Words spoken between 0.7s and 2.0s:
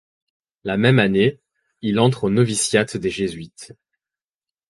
même année, il